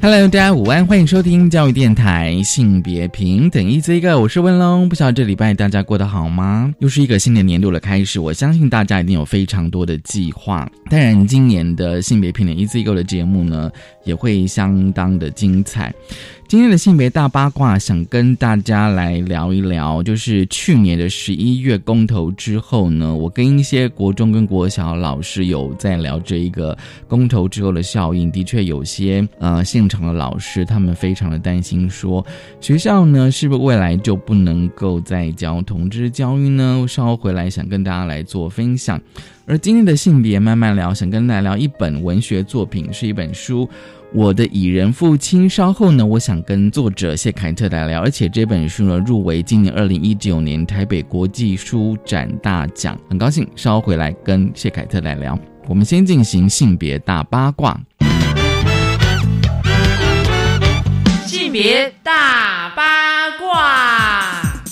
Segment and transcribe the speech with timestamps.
[0.00, 4.88] Hello，大家午安，欢迎收听教育电台性别平等一这个，我是温龙。
[4.88, 6.72] 不晓得这礼拜大家过得好吗？
[6.78, 10.70] 又是一个新的年度的开始，我相信大家一定有非常多的计划。
[10.88, 13.70] 当然，今年的性别平等一这个的节目呢，
[14.04, 15.92] 也会相当的精彩。
[16.48, 26.74] 今天的性别大八卦，想跟大家来聊一聊，就是去年的十一月公投之后呢，我跟一些国中跟国小老师有在聊这一个
[27.06, 28.32] 公投之后的效应。
[28.32, 32.24] 的确，有些呃现场的老师他们非常的担心，说
[32.62, 36.86] 学校呢是不是未来就不能够再教同志教育呢？
[36.88, 38.98] 稍后回来想跟大家来做分享。
[39.44, 43.68] 而今天的性别慢慢聊，想跟大家聊一本文学作品，是一本书。
[44.12, 45.48] 我的蚁人父亲。
[45.48, 55.38] 稍后呢，我想跟作者谢凯特来聊，而且这本书呢入围今年二零一九年台北国际书展大奖，很高兴稍后回来跟谢凯特来聊。
[55.66, 57.78] 我们先进行性别大八卦，
[61.26, 64.27] 性别大八卦。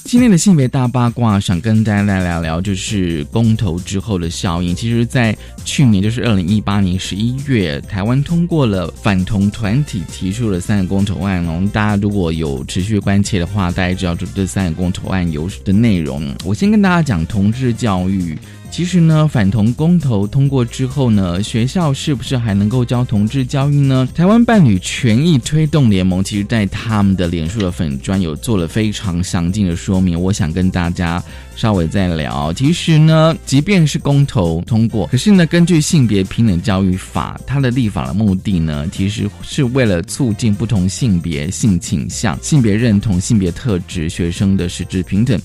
[0.06, 4.72] 今天的性别大八卦，想跟大家来聊聊，就是公投之后的效应。
[4.72, 11.44] 其实，在去年，就是二零一八年十一月，台湾通过了反同团体提出了三个公投案。
[11.44, 16.32] 哦，大家如果有持续关切的话，大家知道这这三个公投案有的内容。
[16.44, 18.38] 我先跟大家讲同志教育。
[18.76, 24.06] 其实呢，反同公投通过之后呢，学校是不是还能够教同志教育呢？
[24.14, 31.24] 台湾伴侣权益推动联盟其实在他们的脸书的粉专有做了非常详尽的说明，我想跟大家
[31.56, 32.52] 稍微再聊。
[32.52, 45.40] 其实呢，即便是公投通过，可是呢，根据性别平等教育法，它的立法的目的呢，其实是为了促进不同性别、性倾向、性别认同、性别特质学生的实质平等。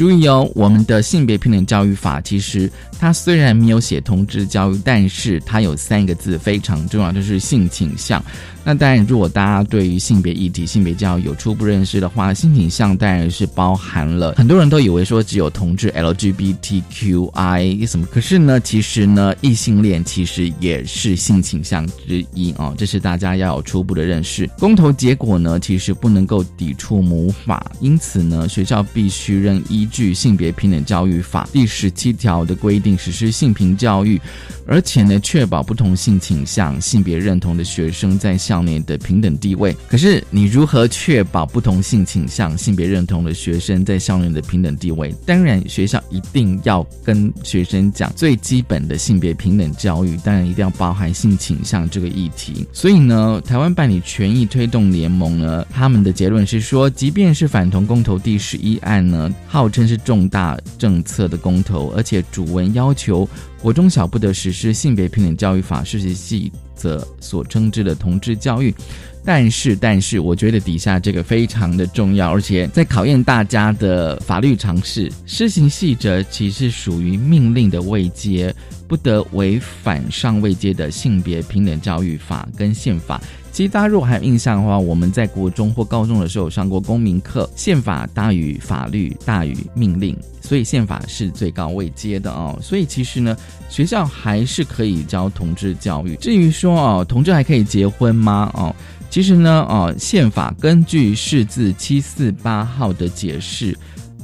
[0.00, 8.24] 注意哦，我们的性别平等教育法其实它虽然没有写同志教育，但是它有三个字非常重要，就是性倾向。
[8.62, 24.48] 那当然，如果大家对于性别议题、性别教育有初步认识的话，性倾向当然是包含了很多人都以为说只有同志 LGBTQI 什么，可是呢，其实呢，异性恋其实也是性倾向之一啊，这是大家要有初步的认识。
[24.58, 34.20] 公投结果呢，其实不能够抵触母法，因此呢，学校必须认依据性别平等教育法第十七条的规定实施性平教育，
[34.66, 39.76] 而且呢，确保不同性倾向、性别认同的学生在校内的平等地位。
[39.88, 45.14] 可是，你如何确保不同性倾向、性别认同的学生在校内的平等地位？
[45.26, 52.66] 当然，学校一定要跟学生讲最基本的性别平等教育，当然一定要包含性倾向这个议题。
[52.72, 63.28] 所以呢，台湾办理权益推动联盟呢，他们的结论是说，即便是反同公投第十一案呢，号称是重大政策的公投，而且主文要求
[63.62, 66.52] 国中小不得实施性别平等教育法实习细。
[66.74, 68.74] 则所称之的同志教育，
[69.22, 75.12] 但是但是，我觉得底下这个非常的重要，而且在考验大家的法律常识。
[75.26, 78.54] 施行细则其实属于命令的位阶，
[78.88, 83.20] 不得违反上位阶的性别平等教育法跟宪法。
[83.52, 92.58] 其实大家如果还有印象的话，我们在国中或高中的时候上过公民课，宪法大于法律大于命令，所以宪法是最高位阶的哦。
[92.62, 93.36] 所以其实呢，
[93.68, 96.14] 学校还是可以教同志教育。
[96.16, 98.50] 至于说哦，同志还可以结婚吗？
[98.54, 98.74] 哦，
[99.10, 103.76] 其实呢，哦，宪法根据释字七四八号的解释，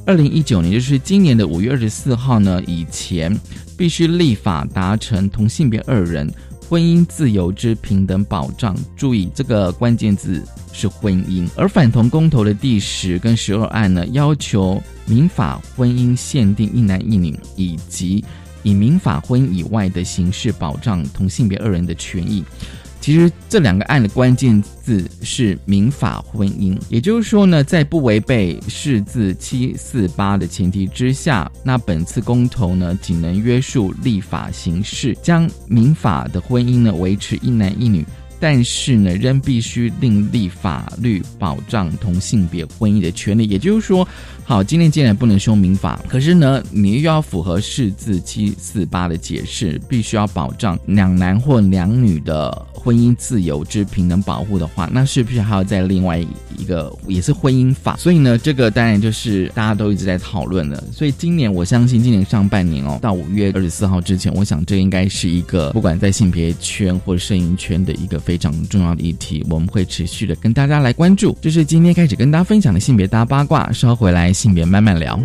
[0.07, 3.37] 二零一九年就是今年的五月二十四号呢以前，
[3.77, 6.33] 必须立法达成同性别二人。
[6.69, 10.43] 婚姻自由之平等保障，注意这个关键字
[10.73, 11.49] 是婚姻。
[11.55, 18.25] 而反同公投的第十跟十二案呢，要求民法婚姻限定一男一女，以及
[18.65, 22.45] 以民法婚姻以外的形式保障同性别二人的权益。
[23.07, 38.05] 其实这两个案的关键字是民法婚姻，也就是说呢，在不违背释字七四八的前提之下，那本次公投呢，仅能约束立法形式，将民法的婚姻呢维持一男一女，
[38.41, 43.47] 但是呢，仍必须另立法律保障同性别婚姻的权利。
[43.47, 44.07] 也就是说，
[44.49, 56.25] 好，今天既然不能修民法，可是呢，你又要符合四字七四八的解释，必须要保障两男或两女的婚姻自由之平等保护的话，那是不是还要在另外
[56.57, 57.97] 一个也是婚姻法？
[57.97, 60.81] 所以呢，这个当然就是大家都一直在讨论的。
[60.93, 71.37] 所以今年我相信，今年上半年哦，到五月二十四号之前，我想这应该是一个不管在性别圈或摄影圈的一个非常重要的议题，我们会持续的跟大家来关注。
[71.43, 75.19] 这是今天开始跟大家分享的性别大八卦，稍后回来性别慢慢聊。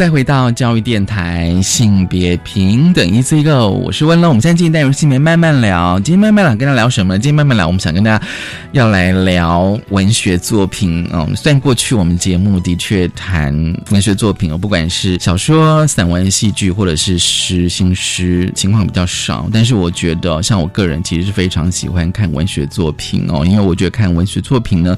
[0.00, 4.28] 再回到教育电台性别平等一次一个我是温乐。
[4.28, 7.18] 我们现在进行带入性别慢慢聊，今天慢慢聊跟大家聊什么？
[7.18, 8.26] 今天慢慢聊，我们想跟大家
[8.72, 11.06] 要来聊文学作品。
[11.12, 13.54] 嗯，虽然过去我们节目的确谈
[13.90, 24.96] 文学作品哦，不管是小说、散文、戏剧，或者是诗、新诗，情况比较少，但是我觉得，像我个人其实是非常喜欢看文学作品哦，因为我觉得看文学作品呢，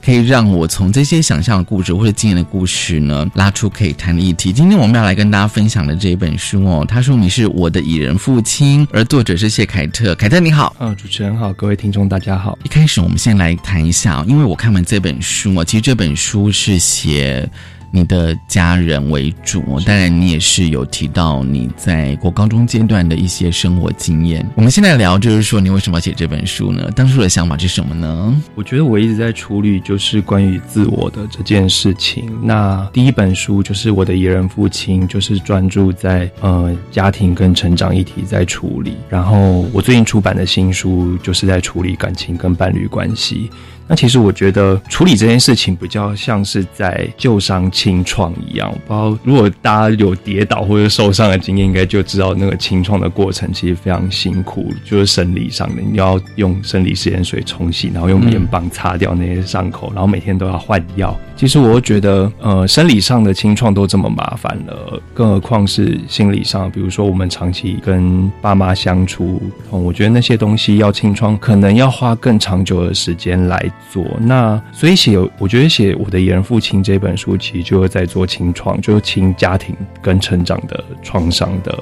[0.00, 4.43] 可以让我从这些想象的故事或者经验的故事呢，拉出可以谈的议题。
[4.52, 10.14] 今天我们要来跟大家分享的这一本书哦，他说你是我的蚁人父亲，而作者是谢凯特。
[10.16, 12.58] 凯特你好，啊，主持人好，各位听众大家好。
[12.62, 17.48] 一开始我们先来谈一下，因为我看完这本书哦，其实这本书是写。
[17.94, 24.44] 你的家人为主，当然你也是有提到你在国高中阶段的一些生活经验。
[24.56, 26.90] 我们现在聊，就是说你为什么要写这本书呢？
[26.96, 28.34] 当初的想法是什么呢？
[28.56, 32.28] 我觉得我一直在处理就是关于自我的这件事情。
[32.42, 38.96] 那第一本书就是我的野人父亲，就是专注在呃家庭跟成长议题在处理。
[39.08, 43.48] 然后我最近出版的新书就是在处理感情跟伴侣关系。
[43.86, 48.72] 那其实我觉得处理这件事情比较像是在旧伤清创一样。
[48.86, 61.14] 不知道如果大家有跌倒或者受伤的经验，应该就知道那个清创的过程其实非常辛苦，就是生理上的，你要用生理食盐水冲洗，然后用棉棒擦掉那些伤口，然后每天都要换药。
[61.36, 73.70] 其实我觉得，呃，生理上的清创都这么麻烦了，更何况是心理上，比如说我们长期跟爸妈相处，我觉得那些东西要清创，可能要花更长久的时间来。
[73.90, 81.76] 做那，所以写，我觉得写我的野人父亲这本书，其实就是在做清创，就是清家庭跟成长的创伤的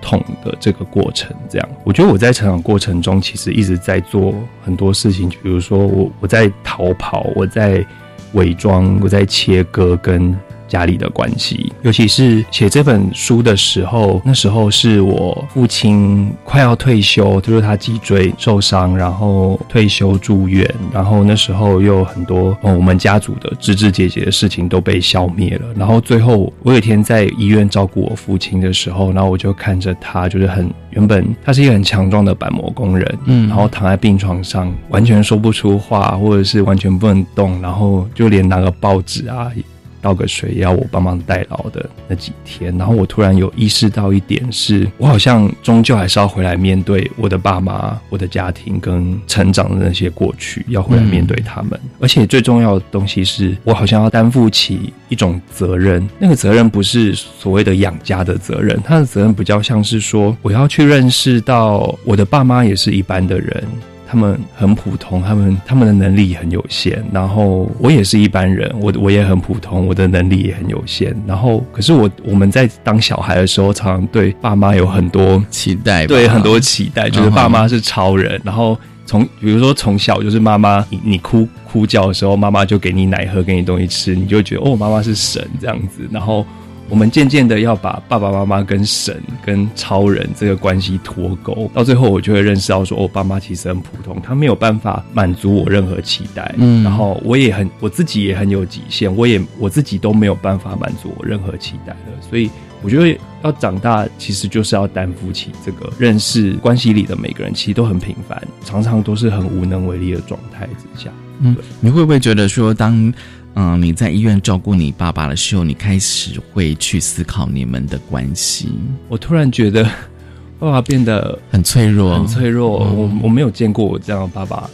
[0.00, 1.36] 痛的这个过程。
[1.48, 7.84] 这样，我觉得我在成长过程中，其实一直在做很多事情，比如说我我在逃跑，我在
[8.32, 10.36] 伪装，我在切割跟。
[10.68, 39.50] 家里的关系，尤其是写这本书的时候，那时候是我父亲快要退休，就是他脊椎受伤，然后退休住院，然后那时候又很多我们家族的枝枝节节的事情都被消灭了，然后最后我有一天在医院照顾我父亲的时候，然后我就看着他，就是很原本他是一个很强壮的板模工人，嗯，然后躺在病床上，完全说不出话，或者是完全不能动，然后就连拿个报纸啊。
[40.00, 51.78] 倒个水要我帮忙代劳的那几天，然后我突然有意识到一点，是我好像终究还是要回来面对我的爸妈、我的家庭跟成长的那些过去，要回来面对他们。
[52.00, 63.64] 而且最重要的东西是我好像要担负起一种责任，那个责任不是所谓的养家的责任，他的责任比较像是说我要去认识到我的爸妈也是一般的人。
[64.10, 67.04] 他们很普通，他们他们的能力很有限。
[67.12, 71.14] 然后我也是一般人，我我也很普通，我的能力也很有限。
[71.26, 78.40] 然后，可是我我们在当小孩的时候，常常对爸妈有很多期待，对很多期待，觉得爸妈是超人。
[78.42, 86.08] 然后从比如说从小就是妈妈，你你哭哭叫的时候，妈妈就给你奶喝，给你东西吃，你就觉得哦，妈妈是神这样子。
[86.10, 86.46] 然后。
[86.90, 96.54] 我们渐渐的要把爸爸妈妈跟神跟超人这个关系脱钩，到最后我就会认识到说，我爸妈其实很普通，他没有办法满足我任何期待。
[96.56, 102.22] 嗯，然后我也很我自己也很有极限，我也我自己都没有办法满足我任何期待了。
[102.28, 102.50] 所以
[102.82, 111.10] 我觉得要长大，其实就是要担负起这个认识关系里的每个人，其实都很平凡，常常都是很无能为力的状态之下。
[111.40, 113.12] 嗯，你会不会觉得说当？
[113.60, 118.70] 嗯，你在医院照顾你爸爸的时候，你开始会去思考你们的关系。
[119.08, 119.82] 我突然觉得，
[120.60, 122.78] 爸爸变得很脆弱，很脆弱。
[122.78, 124.70] 我我没有见过我这样的爸爸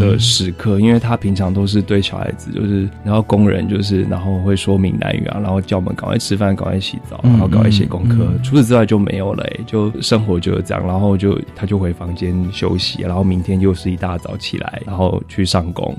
[0.00, 8.26] 的时刻，因为他平常都是对小孩子，就是然后工人，就是然后会说闽南语啊，然后叫我们赶快吃饭，赶快洗澡，然后赶快写功课。
[8.42, 10.84] 除此之外就没有了，就生活就是这样。
[10.84, 15.96] 然后就他就回房间休息，然后明天又是一大早起来，然后去上工。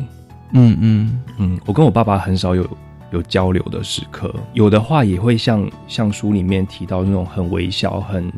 [0.54, 2.68] 嗯嗯嗯，我跟我爸爸很少有
[3.12, 8.32] 有交流的时刻，有的话也会像像书里面提到那种很微小、很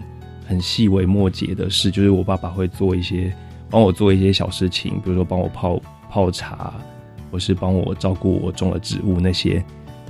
[0.45, 3.33] 很细微末节的事，就是我爸爸会做一些
[3.69, 6.73] 帮我做一些小事情，比如说帮我泡泡茶，
[7.31, 9.63] 或是帮我照顾我种的植物那些，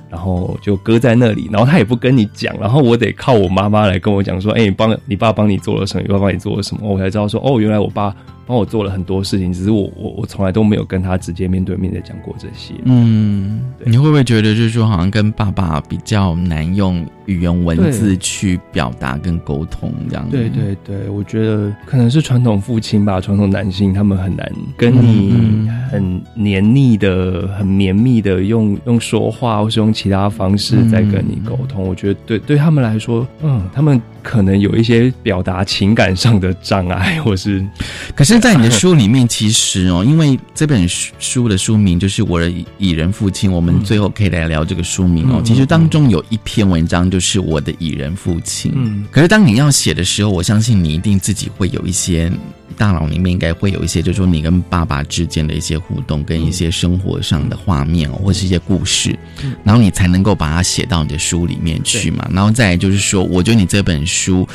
[0.10, 8.16] 然后就搁在那里，然后他也不跟你讲，然后我得靠我妈妈来跟我讲说，哎，你帮你爸帮你做了什么，你爸帮你做了什么，我才知道说，哦，原来我爸。
[8.46, 12.74] 帮我做了很多事情，只是我我我从来都没有跟他直接面对面的讲过这些。
[12.86, 20.28] 嗯，你会不会觉得就是说，好像跟爸爸比较难用语语言文字去表达跟沟通这样。
[20.30, 31.88] 对对对，我觉得可能是传统父亲吧，传统男性他们很难跟你很黏腻的、很绵密的用用说话，或是用其他方式在跟你沟通。
[31.88, 34.00] 我觉得对对他们来说，嗯，他们。
[34.24, 37.66] 可能有一些表达情感上的障碍，或是，
[38.16, 42.48] 可是，在你的书里面，其实哦，因为这本书的书名就是《我的
[42.78, 45.42] 蚁人父亲》，我们最后可以来聊这个书名哦。
[45.44, 52.30] 其实当中有一篇文章就是《我的蚁人父亲》，嗯，可是当你要写的时候，我相信你一定自己会有一些。
[52.78, 59.16] 大脑里面应该会有一些，就是说你跟爸爸之间的一些互动，跟一些生活上的画面哦，或是一些故事，
[59.64, 62.28] 然后你才能够把它写到你的书里面去嘛。
[62.32, 64.48] 然后再就是说，我觉得你这本书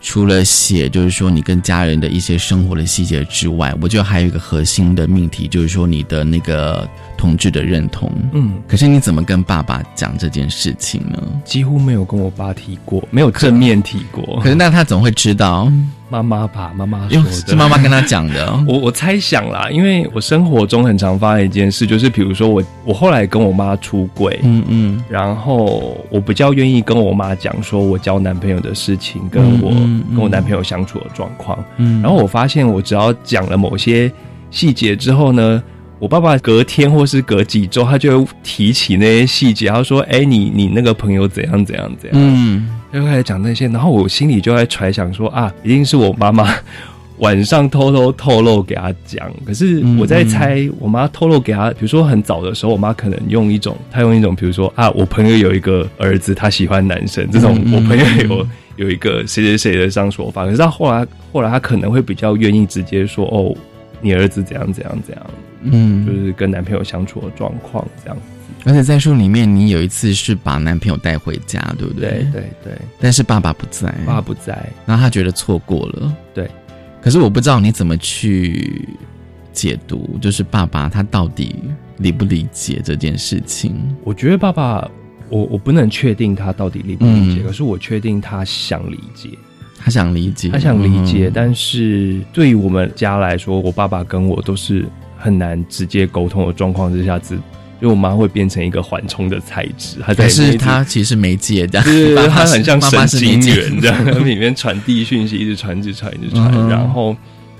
[0.00, 6.88] 除了写就是说你跟家人的一些生活的细节之外，我觉得还有一个核心的命题，就是说你的那个
[7.24, 8.12] 同志的认同。
[8.32, 11.18] 嗯，可是你怎么跟爸爸讲这件事情呢？
[11.44, 14.38] 几乎没有跟我爸提过，没有正面提过。
[14.42, 15.72] 可是那他总会知道。
[16.10, 18.52] 妈妈吧，妈妈说的，是妈妈跟他讲的。
[18.68, 34.12] 我我猜想啦，因为我生活中很常发生一件事，就是比如说我我后来跟我妈出轨，嗯嗯，然后我比较愿意跟我妈讲说我交男朋友的事情，跟我跟我男朋友相处的状况，嗯，然后我发现我只要讲了某些
[34.52, 35.60] 细节之后呢，
[36.04, 42.68] 我爸爸隔天或是隔几周，他就会提起那些细节，他说：“哎，你你那个朋友怎样怎样怎样。”嗯。
[42.92, 46.54] 就开始讲那些，然后我心里就在揣想说啊，一定是我妈妈
[47.20, 49.32] 晚上偷偷透露给他讲。
[49.46, 60.44] 可是我在猜，我妈透露给他，比如说很早的时候，我妈可能用一种，她用一种，比如说啊，我朋友有一个儿子，他喜欢男生，这种我朋友有有一个谁谁谁的这样说法。
[60.44, 63.56] 可是到后来，后来他可能会比较愿意直接说哦，
[64.02, 65.26] 你儿子怎样怎样怎样，
[65.64, 68.16] 嗯，就是跟男朋友相处的状况这样。
[68.66, 72.10] 而且在书里面，你有一次是把男朋友带回家，对不对？
[72.10, 72.78] 对对对。
[72.98, 76.16] 但是爸爸不在，爸爸不在，然后他觉得错过了。
[76.32, 76.48] 对。
[77.02, 78.88] 可是我不知道你怎么去
[79.52, 81.56] 解读，就是爸爸他到底
[81.98, 83.74] 理不理解这件事情？
[84.02, 84.90] 我觉得爸爸，
[85.28, 89.28] 我我不能确定他到底理不理解，可是我确定他想理解，
[89.78, 91.30] 他想理解，他想理解。
[91.32, 94.86] 但是对于我们家来说，我爸爸跟我都是
[95.24, 97.38] 很难直接沟通的状况之下，只。
[97.80, 107.14] 因为我妈会变成一个缓冲的材质，但是她其实没接的，对她很像神经元这样， 里面传递讯息，一直传，一直传，一直传，然后，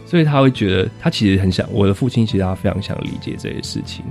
[0.07, 4.03] 所以他会觉得，他其实很想我的父亲，其实他非常想理解这些事情，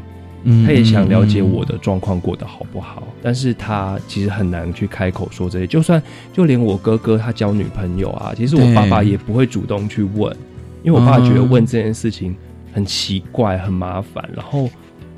[0.44, 10.36] 嗯，他也想了解我的状况过得好不好，但是他其实很难去开口说这些，就算就连我哥哥他交女朋友啊，其实我爸爸也不会主动去问，
[10.84, 12.36] 因为我爸觉得问这件事情
[12.74, 14.70] 很奇怪、很麻烦，然后。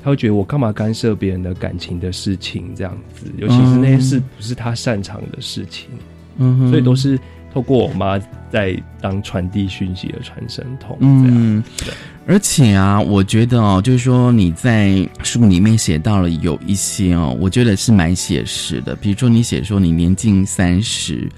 [0.02, 5.88] 他会觉得我干嘛干涉别人的感情的事情这样子，尤其是那些事不是他擅长的事情，
[6.36, 7.18] 嗯，所以都是
[7.52, 8.16] 透过我妈
[8.48, 11.64] 在当传递讯息的传声筒这样。
[11.78, 11.92] 对，
[12.24, 21.28] 而且啊，我觉得哦，就是说你在书里面写到了有一些哦，我觉得是蛮写实的，比如说你写说你年近三十，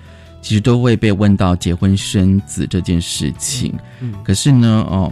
[0.42, 5.10] 其实都会被问到结婚生子这件事情，嗯，可是呢，哦。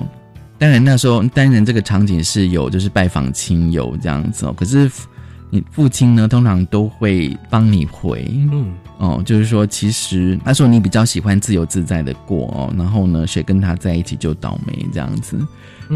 [0.59, 4.55] 当然那时候，当然这个场景是有，就是拜访亲友这样子哦。
[4.57, 4.91] 可是
[5.51, 15.39] 你父亲呢，通常都会帮你回，嗯，哦，就是说，其实他说你比较喜欢自由自在的过哦，然后呢，谁跟他在一起就倒霉这样子。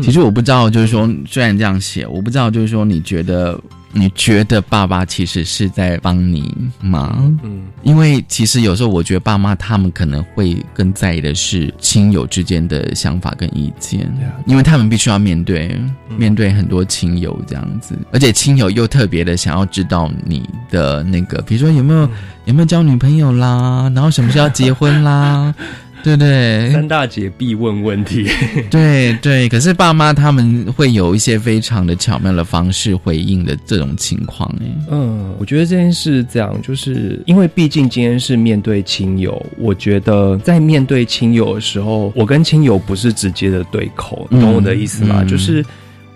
[0.02, 3.60] 其实我不知道，就是说，虽然这样写，我不知道，就是说，你觉得。
[3.92, 6.48] 你觉得爸爸其实是在帮你
[6.80, 7.16] 吗？
[7.42, 14.08] 嗯，因为其实有时候我觉得爸妈他们可能会更在意的是亲友之间的想法跟意见，
[14.46, 15.76] 因为他们必须要面对
[16.16, 22.08] 面对很多亲友这样子，而且亲友又特别的想要知道你的那个，比如说有没有
[22.44, 25.52] 有没有交女朋友啦，然后什么时候要结婚啦。
[26.04, 28.26] 对对，三大姐必问问题。
[28.70, 34.66] 对对，可是爸妈他们会有一些非常的巧妙的方式回应的这种情况哎。
[34.90, 45.22] 嗯，我觉得这件事这样，就是因为毕竟今天是面对亲友，我觉得在面对亲友的时候，我跟亲友不是直接的对口，你懂我的意思吗？
[45.24, 45.64] 就是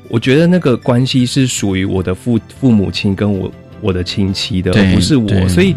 [0.08, 5.74] 我觉得那个关系是属于我的父父母亲跟我我的亲戚的，不是我，所以。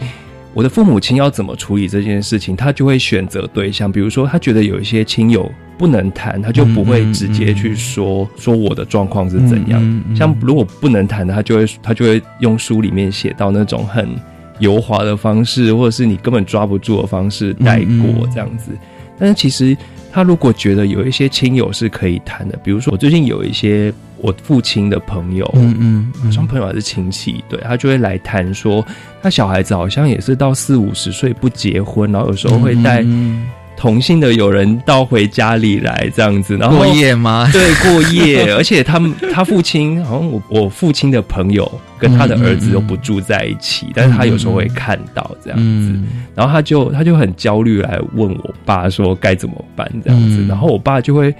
[0.53, 3.91] 我的父母亲要怎么处理这件事情，他就会选择对象。
[3.91, 10.03] 比如说，他觉得有一些亲友不能谈，他就不会直接去说说我的状况是怎样。
[10.15, 14.09] 像如果不能谈的，他就会他就会用书里面写到那种很
[14.57, 18.71] 油滑的方式，或者是你根本抓不住的方式带过这样子。
[19.19, 19.77] 但是其实
[20.11, 28.85] 他如果觉得有一些亲友是可以谈的，比如说我最近有一些我父亲的朋友，嗯嗯嗯，像朋友还是亲戚，对他就会来谈说，
[29.21, 37.47] 他小孩子好像也是到四五十岁不结婚，然后有时候会带嗯同性的友人到回家里来这样子，然后过夜吗？
[37.53, 46.07] 对，过夜， 而且他们他父亲好像我我父亲的朋友跟他的儿子都不住在一起，但是他有时候会看到这样子，嗯。
[46.33, 50.47] 然后他就他就很焦虑来问我爸说该怎么办这样子，嗯。
[50.47, 51.31] 然后我爸就会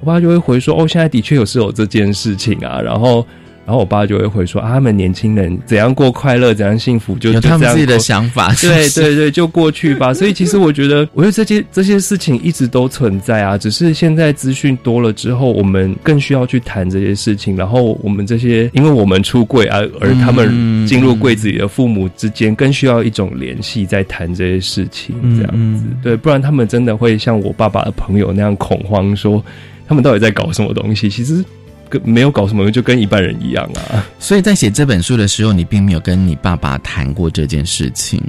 [0.00, 3.26] 我爸就会回说哦，现在的确有是有这件事情啊，然后。
[3.66, 10.12] 然后我爸就会回说啊，他们年轻人怎样过快乐，怎样幸福，就有他们自己的想法，对对对，就过去吧。
[10.12, 17.56] 所以其实我觉得，我觉得这些这些事情一直都存在啊，只是现在资讯多了之后，我们更需要去谈这些事情。
[17.56, 25.84] 然后我们这些，因为我们出柜而而他们进入柜子里的父母之间，更需要一种联系，在谈这些事情，这样子。
[25.86, 29.42] 嗯对，不然他们真的会像我爸爸的朋友那样恐慌，说
[29.86, 31.08] 他们到底在搞什么东西？
[31.08, 31.44] 其实。
[31.86, 38.20] 跟没有搞什么，就跟一般人一样啊，所以在写这本书的时候，你并没有跟你爸爸谈过这件事情。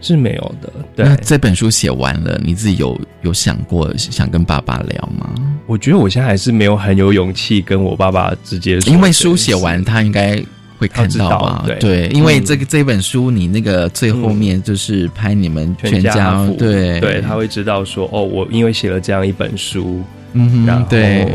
[0.00, 0.72] 是没有的。
[0.96, 5.34] 对那，这本书写完了，你自己有有想过想跟爸爸聊吗？
[5.66, 10.42] 我觉得我现在还是没有很有勇气跟我爸爸直接说，因为书写完，他应该
[10.78, 11.66] 会看到吧他？
[11.66, 20.02] 知道对因为嗯这个这本书，你那个最后面就是拍你们全家，家福对对，他会知道说，哦，我因为写了这样一本书，
[20.34, 21.26] 嗯哼，然后对，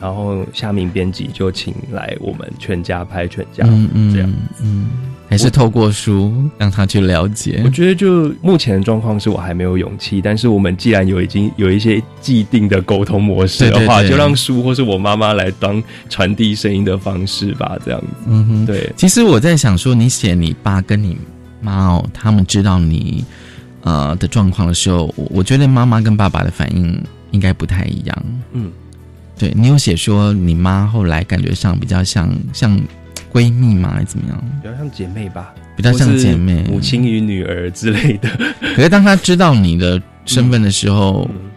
[0.00, 4.32] 然后夏明编辑就请来我们全家拍全家嗯嗯这样。
[4.62, 4.90] 嗯，
[5.28, 7.70] 还是透过书让他去了解我。
[7.70, 18.06] 觉得就目前的状况是我还没有勇气，但是我们既然有已经有一些既定的沟通模式的话，对对对就让书或是我妈妈来当传递声音的方式吧，这样子。
[18.26, 21.16] 嗯哼，对，其实我在想说，你写你爸跟你
[21.60, 23.24] 妈哦，他们知道你
[23.82, 28.24] 呃的状况的时候，我我觉得妈妈跟爸爸的反应应该不太一样。
[28.52, 28.70] 嗯，
[29.36, 32.80] 对你有写说你妈后来感觉上比较像像
[33.32, 34.42] 闺蜜吗，还是怎么样？
[34.62, 36.64] 比较像姐妹吧，比较像姐妹。
[36.70, 38.28] 母亲与女儿之类的。
[38.76, 41.50] 可是当她知道你的身份的时候，嗯。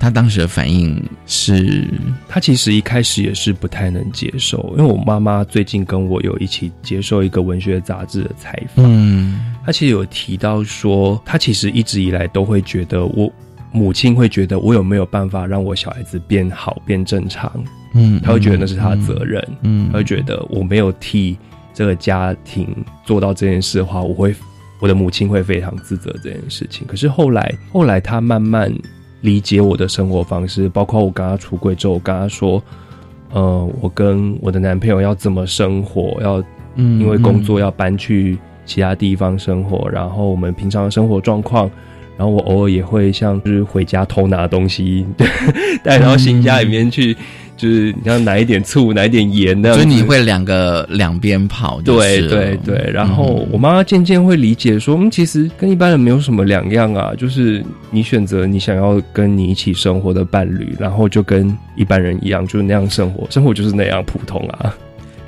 [0.00, 1.84] 她当时的反应是，
[2.28, 9.40] 他其实一开始也是不太能接受，因为我妈妈最近跟我有一起接受一个文学杂志的采访，嗯。
[9.66, 13.28] 她其实有提到说，她其实一直以来都会觉得我
[13.72, 17.52] 母亲会觉得我有没有办法让我小孩子变好变正常，
[17.94, 21.36] 嗯，她会觉得那是她的责任，嗯，她会觉得我没有替
[21.74, 22.68] 这个家庭
[23.04, 24.34] 做到这件事的话，我会
[24.80, 26.86] 我的母亲会非常自责这件事情。
[26.86, 28.72] 可是后来后来她慢慢
[29.20, 32.62] 理解我的生活方式，包括我跟她出柜之后，我跟她说，
[33.32, 36.42] 呃，我跟我的男朋友要怎么生活，要
[36.76, 37.00] 嗯。
[37.00, 41.70] 因为工作要搬去其他地方生活，然后我们平常的生活状况，
[42.18, 45.06] 然后我偶尔也会像就是回家偷拿东西
[45.84, 47.16] 带到新家里面去，
[47.56, 49.84] 就是你要拿一点醋，拿一点盐那样子。
[49.84, 64.74] 所以你会两个两边跑就对对对，然后嗯我妈妈渐渐会理解说，嗯，其实跟一般人没有什么两样啊，就是你选择你想要跟你一起生活的伴侣，然后就跟一般人一样，就是那样生活，生活就是那样普通啊。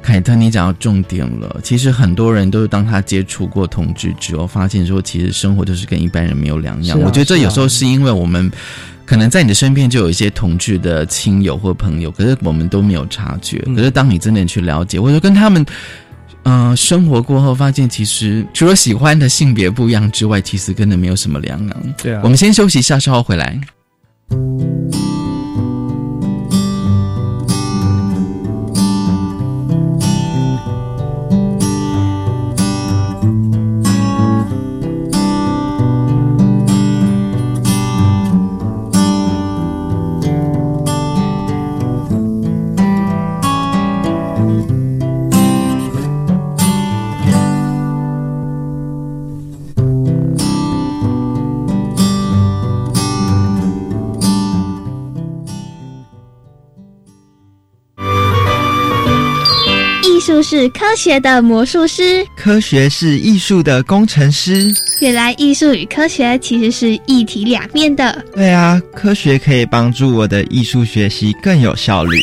[0.02, 1.60] 凯特，你讲到重点了。
[1.62, 6.98] 其实很多人都是当他接触过同志之后，发现说其实生活就是跟一般人没有两样。
[6.98, 8.50] 啊我觉得这有时候是因为我们
[9.04, 13.62] 可能在你的身边就有一些同志的亲友或朋友，可是我们都没有察觉。
[13.66, 15.64] 嗯可是当你真的去了解，或者跟他们。
[16.42, 21.94] 呃，生活过后发现，其实除了喜欢的性别不一样之外，其实根本没有什么两样。
[22.02, 23.60] 对啊我们先休息一下，稍后回来。
[60.50, 62.26] 是科学的魔术师。
[62.36, 64.68] 科学是艺术的工程师。
[65.00, 68.24] 原来艺术与科学其实是一体两面的。
[68.34, 72.18] 对啊，科学可以帮助我的艺术学习更有效率。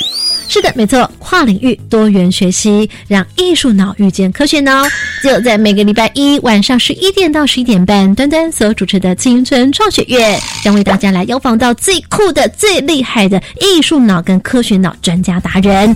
[0.50, 4.84] 是的，没错，跨领域多元学习，让艺术脑遇见科学脑。
[5.24, 15.96] 就在每个礼拜一晚上十一点到十一点半，端端所主持的青春创学院将为大家来邀访到最酷的、最厉害的艺术脑跟科学脑专家达人。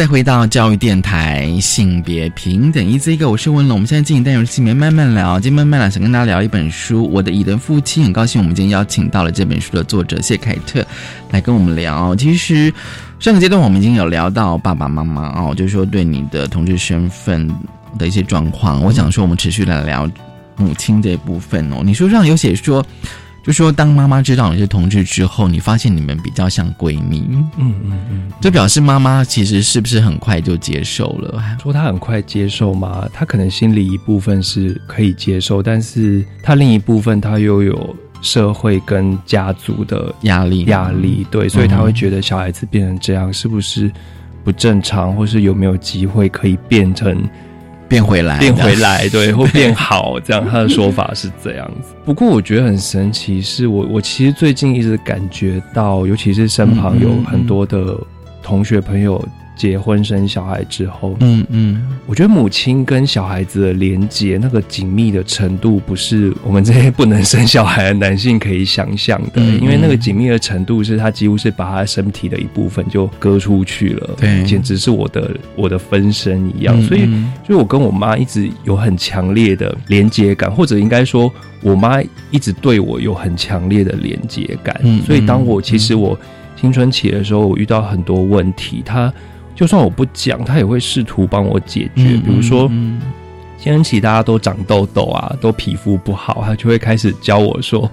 [0.00, 3.76] 再回到教育电台性别平等一这个，我是文龙。
[3.76, 10.82] 我们现在进行单元性别慢慢聊，今天慢慢聊想跟大家聊一本书《我的蚁人父亲》，很高兴我们今天邀请到了这本书的作者谢凯特
[11.28, 12.16] 来跟我们聊。
[12.16, 12.72] 其实
[13.18, 17.46] 上个阶段我们已经有聊到爸爸妈妈哦，就是说对你的同志身份
[17.98, 18.82] 的一些状况。
[18.82, 20.10] 我想说我们持续来聊
[20.56, 21.82] 母亲这部分哦。
[21.84, 22.82] 你书上有写说。
[23.42, 31.42] 就说当妈妈知道你是同志之后，你发现你们比较像闺蜜，嗯嗯嗯，这表示妈妈其实是不是很快就接受了？
[31.62, 33.08] 说她很快接受吗？
[33.12, 43.90] 她可能心里一部分是可以接受，但是她另一部分她又有社会跟家族的压力，压力对，所以她会觉得小孩子变成这样是不是
[44.44, 47.26] 不正常，或是有没有机会可以变成。
[47.90, 51.92] 变回来，变回来，对， 会变好，这样他的说法是这样子。
[52.04, 57.96] 不过我觉得很神奇，是我我其实最近一直感觉到，尤其是身旁有很多的
[58.40, 59.22] 同学朋友
[59.60, 77.06] 结婚生小孩之后，嗯嗯，我觉得母亲跟小孩子的连接那个紧密的程度，不是我们这些不能生小孩的男性可以想象的，嗯因为那个紧密的程度是他几乎是把他身体的一部分就割出去了，对，简直是我的我的分身一样，嗯所以。
[77.44, 81.30] 所以我跟我妈一直有很强烈的连接感，或者应该说，
[81.62, 84.80] 我妈一直对我有很强烈的连接感。
[84.84, 86.16] 嗯所以当我其实我
[86.56, 89.12] 青春期的时候，我遇到很多问题，她
[89.60, 92.14] 就算我不讲，他也会试图帮我解决。
[92.14, 92.66] 嗯比如说，
[93.58, 97.90] 青春期大家都长痘痘啊，都皮肤不好，他就会开始教我说。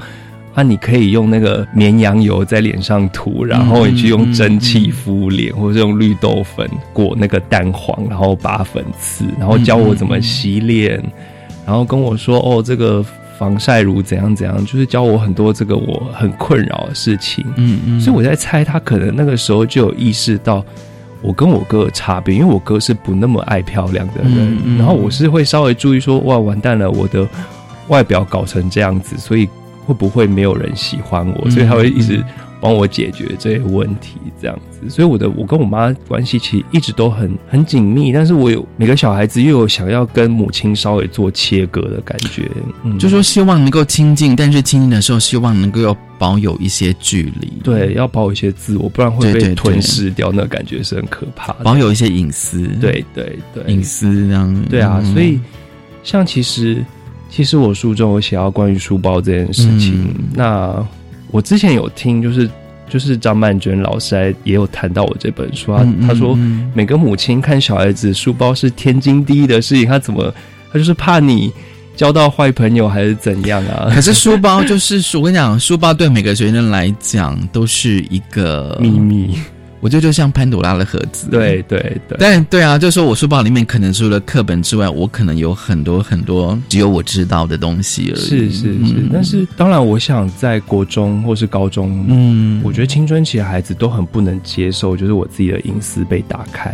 [0.53, 11.03] 啊，你可以用那个绵羊油在脸上涂，然后你去用蒸汽敷脸，或者用绿豆粉裹那个蛋黄，然后拔粉刺，然后教我怎么洗脸，
[11.65, 13.05] 然后跟我说哦，这个
[13.37, 17.45] 防晒乳怎样怎样，就是教我很多这个我很困扰的事情。
[17.57, 20.65] 嗯嗯，所以我在猜，他可能那个时候就有意识到
[21.21, 27.27] 我跟我哥的差别，因为我哥是不那么爱漂亮的人，嗯嗯然后我是会稍微注意说，哇，完蛋了，我的
[27.87, 29.47] 外表搞成这样子，所以。
[29.87, 31.49] 会不会没有人喜欢我？
[31.49, 32.21] 所以他会一直
[32.67, 34.89] 帮我解决这些问题，这样子。
[34.89, 42.49] 所以我的我跟我妈关系其实一直都很很紧密，但是我有每个小孩子又有想要跟母亲稍微做切割的感觉，
[42.83, 51.63] 嗯、就说希望能够亲近，但是亲近的时候希望能够要保有一些距离，对，要保有一些自我，不然会被吞噬掉，那感觉是很可怕的。
[51.63, 55.39] 保有一些隐私，对对对，隐私这样，对啊，嗯、所以
[56.03, 56.83] 像其实。
[57.29, 60.87] 其实我书中有写到关于书包这件事情，嗯、那
[61.31, 62.49] 我之前有听，就是
[62.89, 66.37] 就是张曼娟老师也有谈到我这本书啊，嗯、他说
[66.73, 70.33] 每个母亲看小孩子书包是天经地义的事情，他怎么
[70.71, 71.51] 他就是怕你
[71.95, 73.89] 交到坏朋友还是怎样啊？
[73.93, 79.37] 可是书包就是我跟你讲，书包对每个学生来讲都是一个秘密。
[79.79, 81.27] 我觉得就像潘朵拉的盒子。
[81.29, 88.21] 对对对，但对啊，就说我书包里面可能除了课本之外，我可能有很多很多只有我知道的东西而已。
[88.21, 96.73] 是是是，但是当然，我想在国中或是高中，嗯，我觉得青春期的孩子都很不能接受，就是我自己的隐私被打开。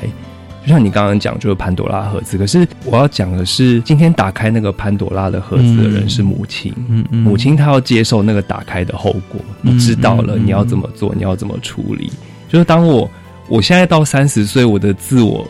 [0.66, 2.38] 就像你刚刚讲，就是潘朵拉盒子。
[2.38, 6.74] 可是我要讲的是，今天打开那个潘朵拉的盒子的人是母亲。
[6.88, 12.10] 嗯嗯，母亲她要接受那个打开的后果，你知道了，你要怎么做，你要怎么处理。
[12.54, 13.10] 就是当我
[13.50, 15.46] 我现在到三十岁，我的自我。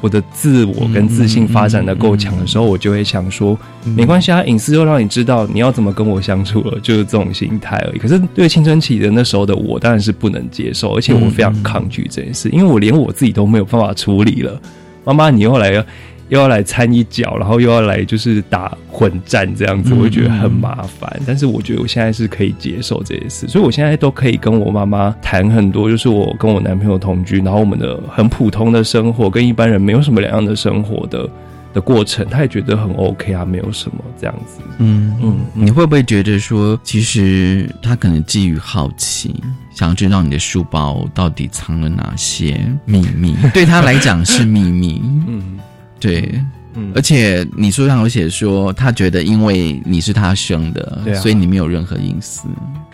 [0.00, 3.58] 我的自我跟自信发展的够强的时候，我就会想说，
[3.96, 7.98] 没关系啊，隐私就让你知道你要怎么跟我相处了，就是这种心态而已。
[7.98, 14.60] 可是对青春期的那时候的我，当然是不能接受，而且我非常抗拒这件事，因为我连我自己都没有办法处理了。
[15.04, 15.86] 妈妈，你又来了。
[16.28, 21.20] 又要来掺一脚，然后又要来就是打混战这样子，我会觉得很麻烦。
[21.26, 31.28] 但是我觉得我现在是可以接受这些事，所以我现在都可以跟我妈妈谈很多，就是我跟我男朋友同居，然后我们的很普通的生活，跟一般人没有什么两样的生活的
[31.74, 34.62] 的过程，他也觉得很 OK 啊，没有什么这样子。
[34.78, 39.34] 嗯嗯，你会不会觉得说，其实他可能基于好奇，
[39.74, 43.36] 想要知道你的书包到底藏了哪些秘密？
[43.52, 45.02] 对他来讲是秘密。
[45.28, 45.58] 嗯。
[46.04, 46.38] 对，
[46.74, 52.46] 嗯，而且你书上有写说，他觉得因为你是他生的，对，所以你没有任何隐私。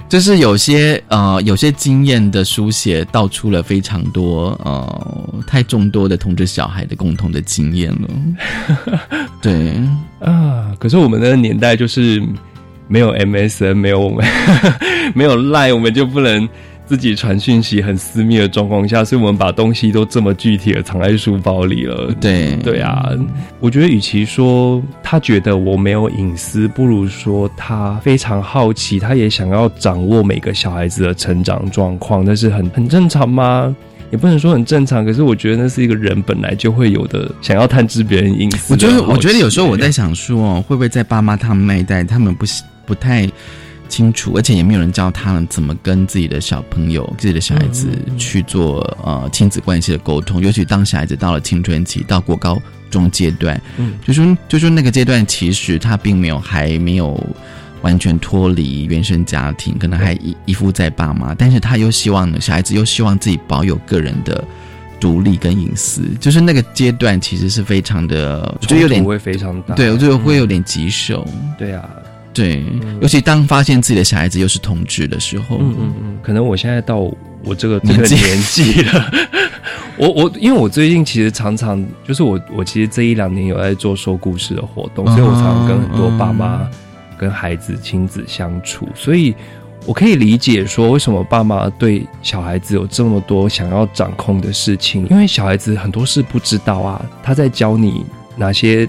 [0.09, 8.09] 就是有些呃，有些经验的书写道出了非常多呃，太众多的同志小孩的共同的经验了。
[9.43, 9.75] 对
[10.21, 12.23] 啊，可是我们那个年代就是
[12.87, 14.25] 没有 MSN，没有我们
[15.17, 16.49] 没有赖，我们就不能。
[16.91, 22.13] 自己传讯息很私密的状况下，所以我们把东西都这么具体的藏在书包里了。
[22.21, 23.11] 对对啊，
[23.61, 32.25] 我觉得与其说他觉得我没有隐私，不如说他非常好奇，他也想要掌握每个小孩子的成长状况。
[32.25, 33.73] 那是很很正常吗？
[34.11, 38.75] 也不能说很正常，可是我觉得那是一个人本来就会有的想要探知别人隐私。
[38.75, 42.45] 我觉得，我觉得有时候我在想说，会不会在爸妈他们那一代，他们不
[42.85, 43.31] 不太。
[43.91, 50.41] 清楚，而且也没有人教他们怎么跟自己的小朋友、自己的小孩子去做呃亲子关系的沟通。
[50.41, 57.21] 尤其当小孩子到了青春期，到过高中阶段，嗯，就说就说那个阶段，其实他并没有还没有
[57.83, 64.45] 完全脱离原生家庭，可能还依依附在爸妈，但是他又希望小孩子又希望自己保有个人的
[65.01, 66.03] 独立跟隐私。
[66.21, 71.27] 就是那个阶段，其实是非常的，就有点会非常大，对我觉得会有点棘手。
[71.59, 71.91] 对啊。
[72.33, 72.65] 对，
[73.01, 76.99] 尤其当发现自己的小孩子又是同志的时候，嗯嗯嗯，可能我现在到
[77.43, 79.11] 我这个这个年纪了，
[79.99, 86.69] 我我因为我最近其实常常就是我我其实这一两年有在做说故事的活动，所以我常常跟很多爸妈
[87.19, 89.35] 跟孩子亲子相处，所以
[89.85, 98.05] 我可以理解说为什么爸妈对小孩子有这么多想要掌控的事情，因为小孩子很多事不知道啊，他在教你
[98.37, 98.89] 哪些。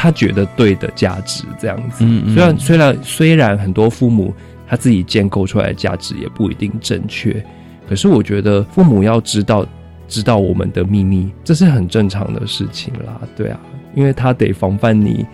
[0.00, 4.32] 他觉得对的价值这样子，虽然虽然虽然很多父母
[4.64, 7.44] 他自己建构出来的价值也不一定正确，
[7.88, 9.66] 可是我觉得父母要知道
[10.06, 13.20] 知道我们的秘密，这是很正常的事情啦。
[13.36, 13.58] 对啊，
[13.96, 15.26] 因为他得防范你。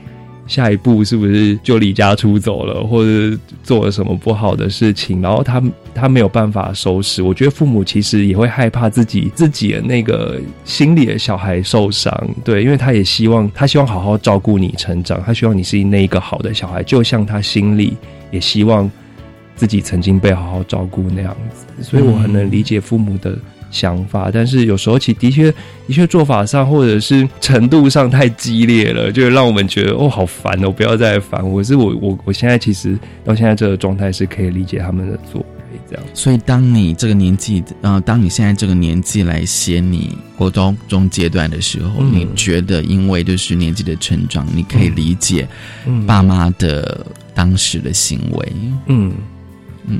[0.46, 5.22] 下一步是不是就离家出走了，或者做了什么不好的事情？
[5.22, 5.62] 然后他
[5.94, 7.22] 他没有办法收拾。
[7.22, 12.12] 我觉得父母其实也会害怕自己自己的那个心里的小孩受伤，
[12.44, 17.96] 对，因为他也希望他希望好好照顾你成长，他希望你是那一个好的小孩，就像他心里
[18.30, 18.90] 也希望
[19.57, 21.83] 自己曾经被好好照顾那样子。
[21.83, 23.38] 所以我很能理解父母的。
[23.74, 25.52] 想法，但是有时候其的确
[25.88, 31.62] 的确做法上或者是程度上太激烈了，就让我们觉得哦好烦哦，不要再烦我。
[31.62, 36.05] 是我我我现在其实到现在这个状态是可以理解他们的作为这样。
[36.14, 45.49] 所以当你这个年纪，呃，当你现在这个年纪来写你国中中阶段的时候，你觉得因为就是年纪的成长，你可以理解
[46.07, 48.53] 爸妈的当时的行为，
[48.86, 49.12] 嗯。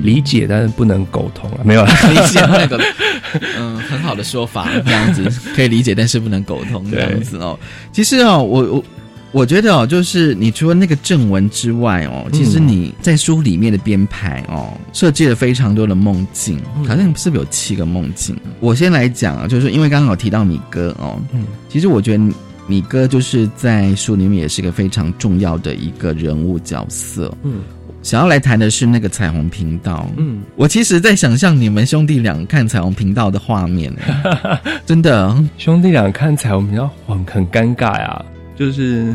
[0.01, 2.79] 理解，但是不能苟同啊，没有理解那个，
[3.59, 7.57] 嗯，很好的说法，这样子 可以理解，但是不能苟同这样子哦。
[7.91, 8.83] 其实哦，我我
[9.31, 18.35] 我觉得哦，就是你除了那个正文之外哦，其实你在书里面的编排哦，设计了非常多的梦境，好像是不是有七个梦境？
[18.59, 22.23] 我先来讲啊，就是因为刚好提到米哥哦，嗯，其实我觉得
[22.67, 27.61] 米哥就是在书里面也是个非常重要的一个人物角色，嗯。
[28.05, 30.07] 想要来谈的是那个彩虹频道。
[30.15, 33.91] 嗯，我其实，在想象你们兄弟俩看彩虹频道的画面，
[34.85, 38.23] 真的，兄弟俩看彩虹频道很很尴尬呀，
[38.55, 39.11] 就是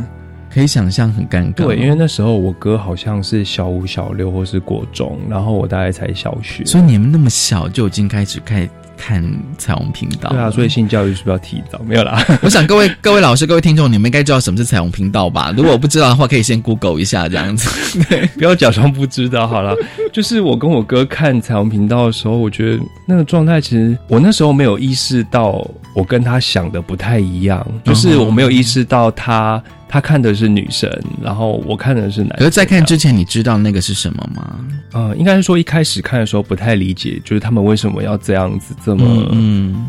[0.52, 1.66] 可以想象很尴尬。
[1.68, 8.68] 对，因为那时候我哥好像是小五、小六或是国中，然后我大概才小学，所以你们那么小就已经开始看
[9.00, 9.24] 看
[9.56, 10.28] 彩虹频道。
[10.30, 11.80] 对啊，所以性教育是不是要提早？
[11.86, 12.22] 没有啦。
[12.42, 15.52] 我想各位各位老师、各位听众，你们应该知道什么是彩虹频道吧？
[15.56, 17.98] 如果我不知道的话，可以先 Google 一下这样子。
[18.10, 19.74] 对，不要假装不知道好了。
[20.12, 27.64] 就是我跟我哥看彩虹频道的时候，我觉得那个状态，其实我那时候没有意识到，我跟他想的不太一样。
[27.84, 32.30] 就是我没有意识到他他看的是女神，然后我看的是男。
[32.38, 34.58] 可是，在看之前，你知道那个是什么吗？
[34.92, 39.86] 呃，应该是说一开始看的时候不太理解，就是他们为什么要这样子这么嗯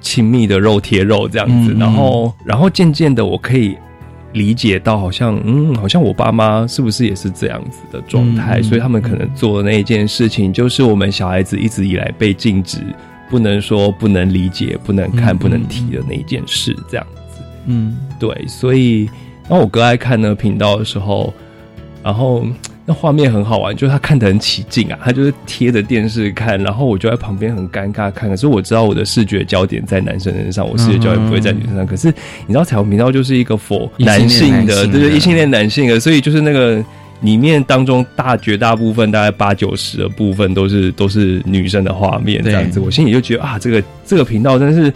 [0.00, 3.76] 亲密的肉贴肉这样子，然后然后渐渐的我可以。
[4.34, 8.60] 理解到好像嗯，好像我爸妈是不是也是这样子的状态？
[8.60, 12.78] 所以他们可能做的那一件事情，就是我们小孩子一直以来被禁止
[13.30, 17.42] 不能说、不能理解、不能看、不能提的那一件事，这样子。
[17.66, 18.46] 嗯，对。
[18.46, 19.08] 所以
[19.48, 21.32] 当我哥爱看那个频道的时候，
[22.02, 22.46] 然后。
[22.86, 28.28] 那画面很好玩，就是他看得很起劲啊，他就是贴着电视看，然后我就在旁边很尴尬看。
[28.28, 31.86] 可是我知道我的视觉焦点在男生身上，我视觉焦点不会在女生上。
[31.86, 32.08] 可是
[32.46, 36.84] 你知道彩虹频道就是一个否男性的，对对，异性恋男性的，所以就是那个
[37.22, 42.78] 里面当中大绝大部分大概八九十的部分都是都是女生的画面这样子。
[42.78, 44.92] 我心里就觉得啊，这个这个频道真是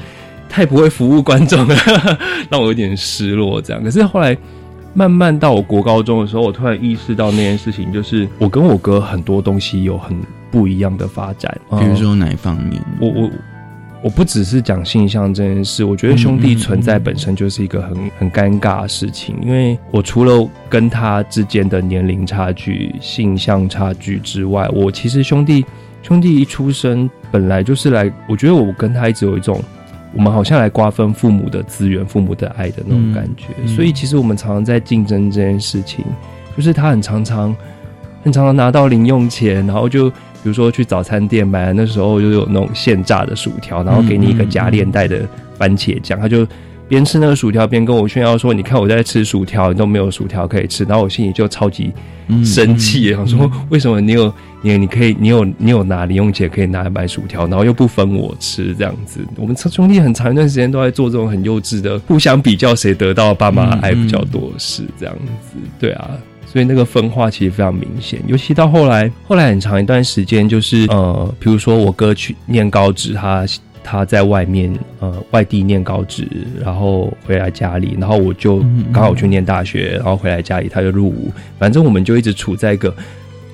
[0.47, 1.74] 太不会服务观众了，
[2.51, 3.62] 让我有点失落。
[3.62, 4.36] 这样，可是后来。
[4.99, 10.18] 慢慢到我国高中的时候，我突然意识到那件事情，就是我跟我哥很多东西有很
[10.51, 11.57] 不一样的发展。
[11.78, 12.82] 比如说哪一方面？
[13.01, 13.30] 我我
[14.03, 19.36] 我不只是讲性向这件事，我觉得兄弟存在本身就是一个很很尴尬的事情。
[19.40, 25.64] 因为我除了跟他之间的年龄差距、性向差距之外，我其实兄弟
[26.03, 29.62] 兄弟一出生本来就是来，我觉得我跟他一直有一种。
[30.18, 36.04] 我们好像来瓜分父母的资源、父母的爱的那种感觉，所以其实我们常常在竞争这件事情。
[36.56, 37.54] 就是他很常常、
[38.24, 45.20] 很常常拿到零用钱，然后就比如说去早餐店买，那时候就有那种现炸的薯条，然后给你一个夹链袋的
[45.56, 46.44] 番茄酱，他就。
[46.89, 51.93] 边吃那个薯条边跟我炫耀说：“你看我在吃薯条，你都没有薯条可以吃。”然后我心里就超级
[52.45, 54.32] 生气，想说：“为什么你有
[54.62, 65.59] 你你可以你有你有拿零用钱可以拿来买薯条，然后又不分我吃这样子？”我们兄弟很长一段时间都在做这种很幼稚的互相比较，谁得到爸妈爱比较多的事这样子。
[65.78, 66.11] 对啊，
[66.47, 73.45] 所以那个分化其实非常明显，尤其到后来，后来很长一段时间就是呃，比如说我哥去念高职，他。
[73.91, 74.70] 他在外面
[75.01, 76.28] 呃外地念高职，
[76.62, 78.62] 然后回来家里，然后我就
[78.93, 82.95] 刚好去念大学，然后回来家里他就入伍，反正我们就一直处在一个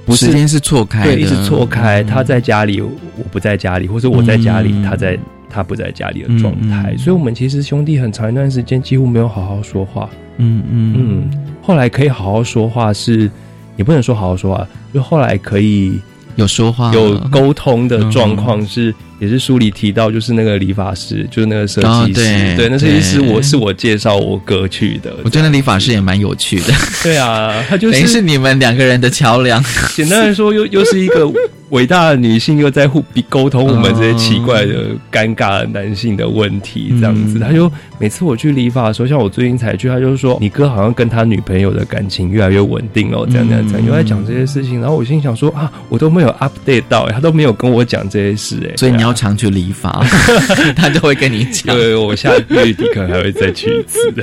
[0.05, 2.03] 不是时间是错开，对，一直错开。
[2.03, 2.91] 他在家里，我
[3.31, 5.17] 不在家里，或者我在家里，他在
[5.49, 6.97] 他不在家里的状态。
[6.97, 10.11] 所以，我们其实兄弟很长一段时间几乎没有好好说话。
[10.39, 11.47] 嗯嗯嗯。
[11.63, 13.31] 后来可以好好说话，是
[13.77, 16.01] 也不能说好好说话，就后来可以
[16.35, 18.93] 有说话、有沟通的状况是。
[19.25, 25.15] 也是书里提到，就是那个理发师，就是那个设计师，对，那设计师我是我介绍我哥去的。
[25.25, 26.75] 我觉得理发师也蛮有趣的。
[27.03, 29.65] 对啊，他就是等于是你们两个人的桥梁。
[29.95, 31.31] 简单来说，又又是一个。
[31.71, 37.41] 伟大的女性又在互比沟通我们这些奇怪的、尴尬的男性的问题，这样子。
[37.41, 44.81] 他就每次我去理发的时候，像我最近才去，他就说：“你哥好像跟他女朋友的感情越来越稳定了。”这样这样这样，又在讲这些事情。
[44.81, 50.05] 然后我心想说：“啊，我都没有 update 到，他都没有跟我讲这些事。”哎，所以你要常去理发，
[50.77, 51.75] 他就会跟你讲。
[51.75, 54.23] 对，我下个月底可能还会再去一次的。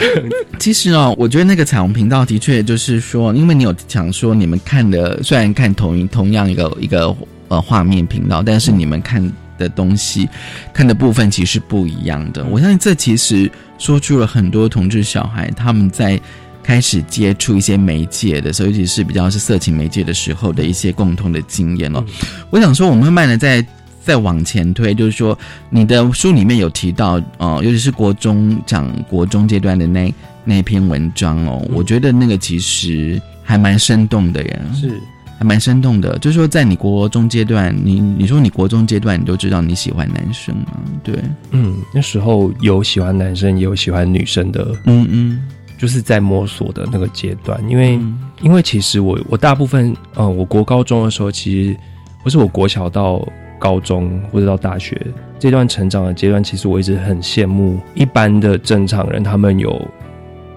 [0.60, 7.16] 其实哦，我觉得那个彩虹频道的确就是说，因为你有讲说你们看的，虽然看同一同样一个一个。
[7.52, 9.22] 呃，画面频道，但是你们看
[9.58, 10.26] 的东西，
[10.74, 12.42] 看的部分其实不一样的。
[12.46, 16.18] 我相信这其实说出了很多同志小孩他们在
[16.64, 22.02] 开始接触一些媒介的时候，尤其是比较是色情媒介的时候的一些共同的经验哦。
[22.50, 23.62] 我想说，我们慢慢的在
[24.04, 25.38] 再往前推，就是说
[25.70, 34.60] 你的书里面有提到哦，尤其是国中讲国中阶段的那那篇文章哦，我觉得那个其实还蛮生动的呀。
[34.74, 35.00] 是。
[35.38, 40.68] 还蛮生动的，就是说，在你国中阶段，你你说你国中阶段，你都知道你喜欢男生吗？
[41.04, 41.16] 对，
[41.50, 45.42] 嗯，那时候有喜欢男生，也有喜欢女生的，嗯嗯，
[45.80, 47.60] 就是在摸索的那个阶段。
[47.68, 48.00] 因为，
[48.44, 51.76] 因为其实我我大部分，呃，我国高中的时候，其实
[52.24, 53.28] 不是我国小到
[53.62, 55.00] 高中或者到大学
[55.38, 59.80] 这段成长的阶段，其实我一直很羡慕一般的正常人，他们有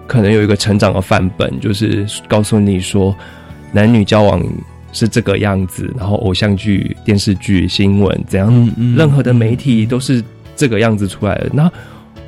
[0.07, 3.15] 可能有一个成长的范本，就是告诉你说
[3.71, 4.43] 男女交往。
[4.97, 8.49] 是这个样子，然后偶像剧、电视剧、新闻怎样，
[8.95, 10.23] 任何的媒体都是
[10.55, 11.49] 这个样子出来的。
[11.51, 11.69] 那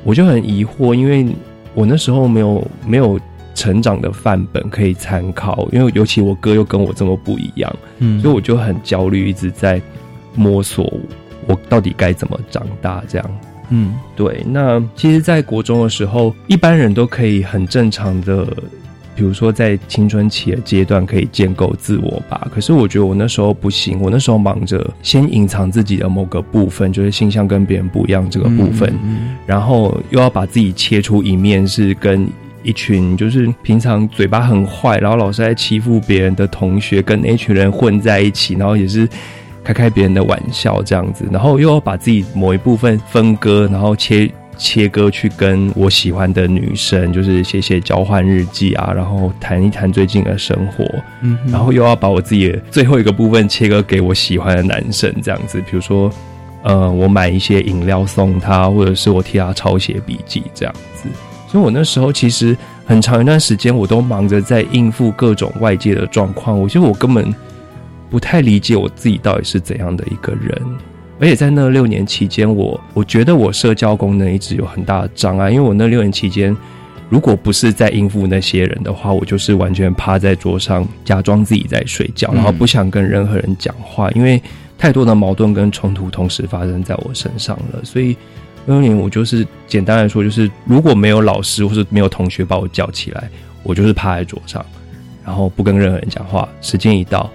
[0.04, 1.26] 我就很疑惑，因为
[1.72, 3.18] 我那时候没有没有
[3.54, 9.80] 成长的范本可以参考，因为尤其我哥又跟我这么不一样，嗯，所以我就很焦虑，一直在
[10.38, 10.90] 摸索
[11.46, 13.40] 我到底该怎么长大这样。
[13.70, 14.42] 嗯，对。
[14.48, 18.46] 那其实，在国中的时候，一般人都可以很正常的，
[19.14, 22.48] 比如说在青春期的阶段可以建构自我吧。
[22.54, 28.90] 可是我觉得我那时候不行，我那时候忙着先隐藏自己的某个部分，就是性向跟别人不一样这个部分，
[29.44, 32.26] 然后又要把自己切出一面是跟
[32.62, 39.06] 一群就是平常嘴巴很坏，然后老是在欺负别人的同学，跟那群人混在一起，然后也是。
[39.68, 50.86] 开开别人的玩笑这样子，然后又要把自己某一部分分割，然后切切割去跟我喜欢的女生，就是写写交换日记啊，然后谈一谈最近的生活，
[51.20, 56.10] 嗯，然后又要把我自己的最后一个部分切割给我喜欢的男生这样子，比如说，
[56.62, 61.10] 呃，我买一些饮料送他，或者是我替他抄写笔记这样子。
[61.46, 62.56] 所以我那时候其实
[62.86, 67.34] 很长一段时间，我都忙着在应付各种外界的状况，我觉得我根本。
[68.10, 70.60] 不太理解我自己到底是怎样的一个人，
[71.20, 76.56] 而且在那六年期间，我我觉得我社交功能一直有很大的障碍，因为我那六年期间，
[77.10, 84.40] 如果不是在应付那些人的话，我就是完全趴在桌上假装自己在睡觉，然后不想跟任何人讲话，因为
[84.78, 87.84] 太多的矛盾跟冲突同时发生在我身上了。
[87.84, 88.16] 所以
[88.64, 93.28] 那年我就是简单来说，就是如果没有老师或是没有同学把我叫起来，
[93.62, 94.64] 我就是趴在桌上，
[95.26, 96.48] 然后不跟任何人讲话。
[96.60, 97.28] 时间一到。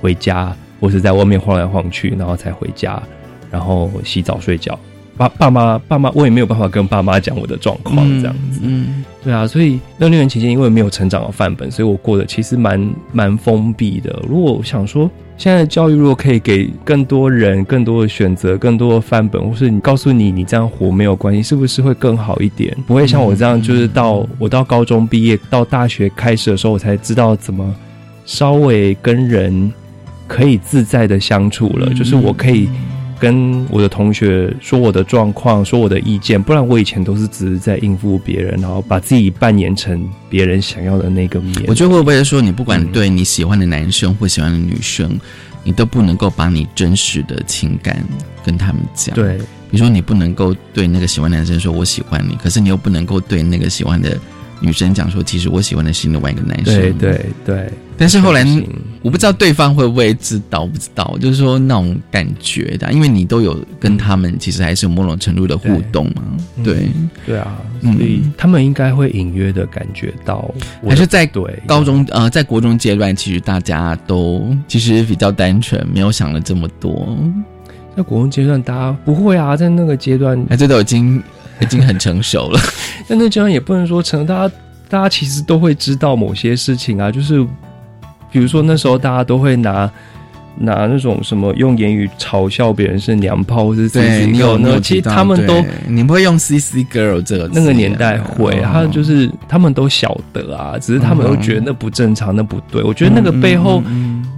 [0.00, 3.00] 回家，或是在外面晃来晃去，然后才回家，
[3.50, 4.78] 然后洗澡睡觉。
[5.16, 8.60] 爸爸妈爸妈，我也没有办法跟爸妈讲我的状况，这样子。
[8.62, 14.18] 嗯，对啊，所以那六年期间，因为没有成长的范本，所以我过得其实蛮蛮封闭的。
[14.26, 22.74] 如果我想说，现在的教育如果可以给更多人更多的选择，更多的范本，或是你告诉你你这样活没有关系，是不是会更好一点？
[22.86, 27.74] 不会像我这样，就是到我到高中毕业，到大学开始的时候，我才知道怎么
[28.24, 29.70] 稍微跟人。
[30.30, 32.68] 可以自在的相处了，就是我可以
[33.18, 41.64] 跟我的同学说我的状况，说我的意见，不然我以前都是只是在应付别人，然后把自己扮演成别人想要的那个面。
[41.66, 45.18] 我觉得会不会说，你不管对你喜欢的男生或喜欢的女生，
[45.64, 48.00] 你都不能够把你真实的情感
[48.44, 49.12] 跟他们讲。
[49.16, 54.16] 对，比如说你不能够对那个喜欢男生说“我喜欢你”，可是你又不能够对那个喜欢的。
[54.60, 57.70] 女生讲说：“其实我喜欢的是另外一个男生。”对对对。
[57.96, 58.42] 但是后来
[59.02, 66.22] 我不知道对方会不会知道，不知道就是说那种感觉的，因为你都有跟他们其实还是有某种程度的互动嘛。
[66.64, 66.88] 对
[67.26, 70.50] 对啊，所以他们应该会隐约的感觉到，
[70.88, 77.06] 还是在对高中呃，在国中阶段，其实大家都其实比较单纯，没有想了这么多。
[77.94, 81.22] 在国中阶段，大家不会啊，在那个阶段，哎，这都已经。
[81.60, 82.60] 已经很成熟了，
[83.08, 84.26] 但那这样也不能说成。
[84.26, 84.54] 大家，
[84.88, 87.42] 大家其实都会知道某些事情啊，就是
[88.30, 89.90] 比如说那时候大家都会拿
[90.58, 102.82] 拿那种什么用言语嘲笑别人是娘炮，或者对你有那其实他们都你不会用 C C girl 这个那个年代会，他就是他们都晓得啊，只是他们都觉得那不正常，那不对。
[102.82, 103.82] 我觉得那个背后。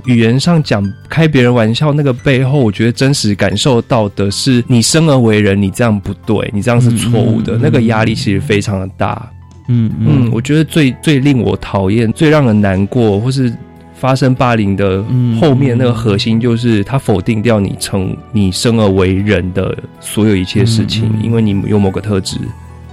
[0.05, 9.31] 语言上讲开别人玩笑，那个背后，我觉得真实感受到的是，你生而为人，你这样不对，你这样是错误的，那个压力其实非常的大。
[9.69, 13.53] 嗯嗯，我觉得最最令我讨厌、最让人难过，或是
[13.95, 15.05] 发生霸凌的
[15.41, 22.37] 后面那个核心，就是他否定掉你成你生而为人的所有一切事情，因为你有某个特质。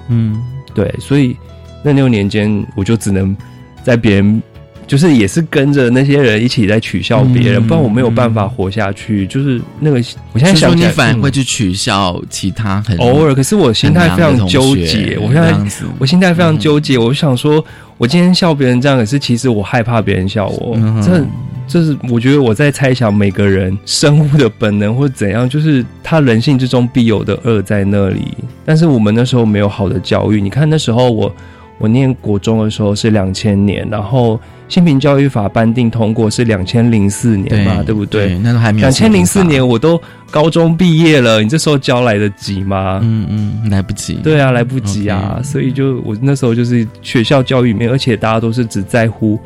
[0.09, 0.39] 嗯，
[0.75, 1.35] 对，所以
[1.83, 3.35] 那六年间，我就只能
[3.83, 4.41] 在别人。
[4.89, 9.27] 就是也是跟着那些人一起在取笑别人，不然我没有办法活下去。
[9.27, 9.97] 就是那个，
[10.33, 15.15] 我现在想你反而会去取笑其他很偶尔，可是我心态非常纠结。
[15.21, 15.55] 我现在
[15.99, 16.97] 我心态非常纠结。
[16.97, 17.63] 我想说，
[17.99, 20.75] 我今天笑别人这样，可是其实我害怕别人笑我。
[21.05, 21.23] 这
[21.67, 28.33] 这是我觉得我在猜想每个人生物的本能或者怎样，就是他人性之中必有的恶在那里。
[28.65, 30.41] 但是我们那时候没有好的教育。
[30.41, 31.31] 你看那时候我
[31.77, 34.39] 我念国中的时候是两千年，然后。
[34.69, 38.37] 新平教育法颁定通过是两千零四年嘛，对不对？
[38.37, 38.85] 那时候还没有。
[38.87, 40.01] 两千零四年我都
[40.31, 42.99] 高中毕业了，你这时候教来得及吗？
[43.03, 44.13] 嗯嗯，来不及。
[44.23, 45.41] 对啊，来不及啊！
[45.43, 49.39] 所以就我那时候就是学校教育里面，而且大家都是只在乎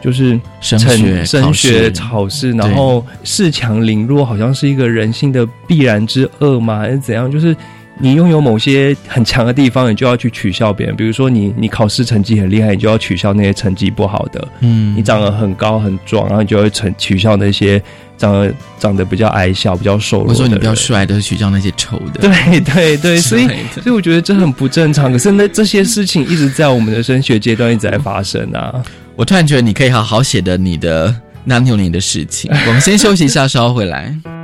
[0.00, 7.30] 就是升学、升学考试，然后恃强凌弱，好像是一个人性的必然之恶嘛，还是怎样？
[7.30, 7.54] 就是。
[8.02, 10.96] 你拥有某些很强的地方，你就要去取笑别人。
[10.96, 14.48] 比如说，你你考试成绩很厉害，你就要取笑那些成绩不好的。
[14.60, 17.80] 嗯，你长得很高很壮，然后你就会成取笑那些
[18.16, 20.32] 长得长得比较矮小、比较瘦弱的。
[20.32, 22.20] 我说你比较帅的，取笑那些丑的。
[22.20, 25.12] 对 对对， 所以所以我觉得这很不正常。
[25.12, 28.82] 可是那这些事情一直在我们的升学阶段一直在发生啊！
[29.14, 32.50] 我突然觉得你可以好好写的你的那六年的事情。
[32.66, 34.39] 我们先休息一下， 稍后回来。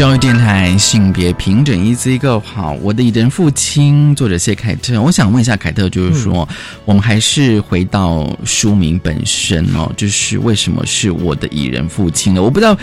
[0.00, 2.72] 教育电台性别平整，一字一个好。
[2.80, 4.98] 我的蚁人父亲，作者谢凯特。
[4.98, 6.48] 我想问一下凯特，就是说，
[6.86, 12.42] 我们还是回到书名本身哦，就是为什么是我的蚁人父亲呢？
[12.42, 12.74] 我不知道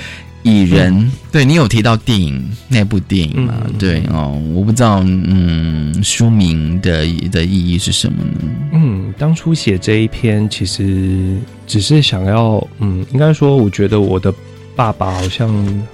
[0.43, 3.65] 蚁人，对你有提到电影那部电影吗？
[3.79, 8.51] 对哦，我不知道，嗯，书名的的意义是什么呢？
[8.73, 14.31] 嗯，当初写这一篇，其实只是想要，嗯，应该说，我觉得我的。
[14.77, 15.51] 爸爸好像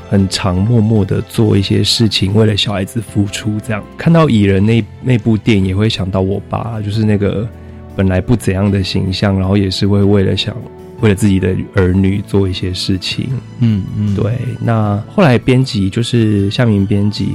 [0.09, 3.57] 很常默默的做一些事情，为了小孩子付出。
[3.65, 7.47] 这样看到蚁人那那部电影，也会想到我爸，就是那个
[7.95, 10.53] 本来不怎样的形象，然后也是会为了想
[10.99, 13.29] 为了自己的儿女做一些事情。
[13.59, 14.33] 嗯嗯，对。
[14.59, 17.29] 那后来编辑就是夏明编辑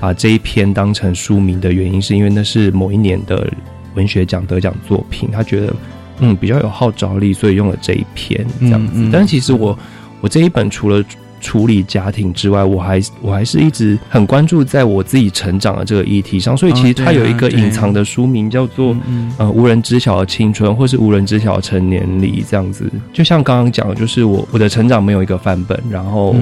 [0.00, 3.46] 把这一篇当成书名的原因，是因为那是某一年的
[3.94, 5.74] 文学奖得奖作品，他觉得
[6.20, 9.06] 嗯比较有号召力，所以用了这一篇这样子。
[9.12, 9.78] 但其实我。
[10.20, 11.04] 我这一本除了
[11.40, 18.96] 处理家庭之外，我还我还是一直很关注在我自己成长的这个议题上，所以其实它有一个隐藏的书名叫做
[19.38, 22.90] “呃无人知晓的青春”或是“无人知晓的成年礼”这样子。
[23.12, 26.34] 就像刚刚讲的，就是我我的成长没有一个范本，然后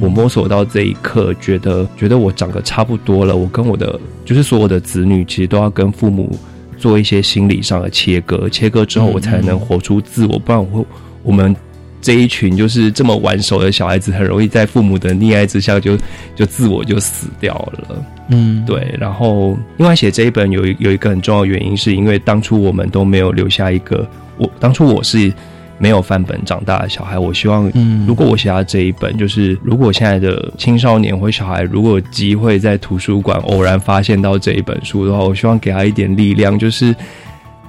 [0.00, 6.36] 我摸索到这一刻，觉得觉得我长得差不多了，我跟我的就是所有的子女，其实都要跟父母
[6.76, 10.86] 做一些心理上的切割，切割之后我才能活出自我，不然我会
[11.22, 11.54] 我们。
[12.00, 15.96] 这一群就是这么玩手的小孩子，很容易在父母的溺爱之下，就
[16.34, 18.04] 就自我就死掉了。
[18.28, 18.94] 嗯，对。
[18.98, 25.32] 然后，另外写这一本有一有一个很重要的原因，是因为当初我们都没有留下一个我当初我是
[25.78, 27.18] 没有范本长大的小孩。
[27.18, 27.70] 我希望，
[28.06, 36.94] 如果我写下这一本，就是如果现在的青少年或小孩如果有机会在图书馆偶然发现到这一本书的话，我希望给他一点力量，就是。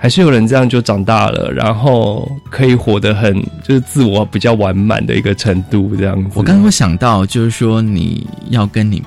[0.02, 6.32] 还是有人这样就长大了，然后可以活得很就是自我比较完满的一个程度，这样子。
[6.34, 9.00] 我刚刚想到，就是说你要跟你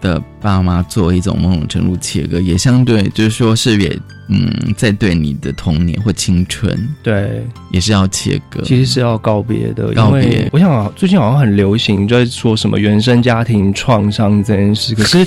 [0.00, 3.96] 的爸妈做一种某种程度切割，也相对就是说是也
[4.30, 9.92] 嗯，在对你的童年或青春，对，也是要切割，其实是要告别的。
[9.92, 10.48] 告别。
[10.52, 15.24] 我想最近好像很流行在说什么原生家庭创伤这件事，可是。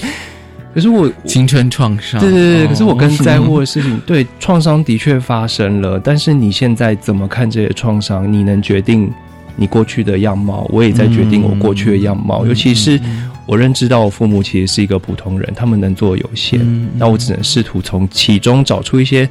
[0.76, 2.68] 可是我青春创伤，对对对。
[2.68, 8.32] 可是我更在乎的事情，对创伤的确发生了，但是你现在怎么看这些创伤？
[8.32, 9.10] 你能决定
[9.56, 12.46] 你过去的样貌，我也在决定我过去的样貌。
[12.46, 13.00] 尤其是
[13.46, 16.60] 我认知到我父母其实是一个普通人，他们能做有限，
[16.98, 19.30] 那我只能试图从其中找出一些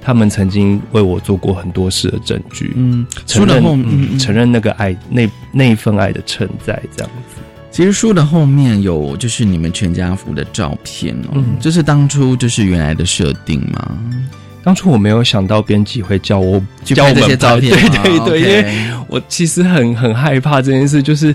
[0.00, 2.72] 他们曾经为我做过很多事的证据。
[2.76, 7.42] 嗯，承认，承认那个爱，那那一份爱的存在，这样子。
[7.76, 13.98] 其实书的后面有就是你们全家福的照片哦，嗯这是当初就是原来的设定吗？
[14.64, 21.34] 当初我没有想到编辑会叫我教我这些照片，对对对，因为我其实很很害怕这件事，就是。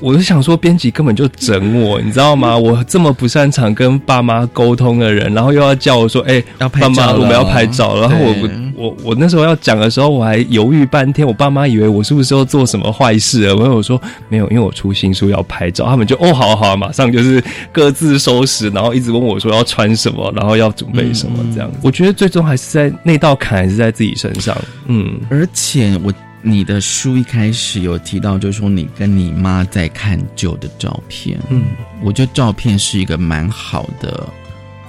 [0.00, 2.56] 我就想说，编辑根本就整我，你知道吗？
[2.58, 11.26] 我这么不擅长跟爸妈沟通的人，然后又要叫我说：“哎，要拍妈，我们要拍照。”然后我我我那时候要讲的时候，我还犹豫半天。
[11.26, 13.50] 我爸妈以为我是不是要做什么坏事？
[13.54, 15.86] 我我说没有，因为我出新书要拍照。
[15.86, 17.42] 他们就哦，好好，马上就是
[17.72, 21.70] 各自收拾，然后一直问我说要穿什么，然后要准备什么这样。
[21.82, 24.56] 我觉得最终还是在那道坎还是在自己身上。
[24.86, 26.12] 嗯，而且我。
[26.46, 31.40] 你的书一开始有提到，就是说你跟你妈在看旧的照片。
[31.48, 31.64] 嗯，
[32.02, 34.28] 我觉得照片是一个蛮好的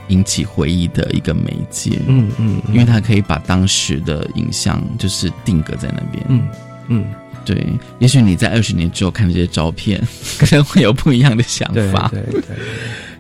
[0.10, 1.98] 引起回忆的一个媒介。
[2.08, 6.26] 嗯嗯，因为它可以把当时的影像就是定格在那边。
[6.28, 6.48] 嗯
[6.88, 7.06] 嗯，
[7.46, 7.66] 对，
[8.00, 10.02] 也许你在二十年之后看这些照片，
[10.40, 12.10] 可能会有不一样的想法。
[12.12, 12.42] 对对。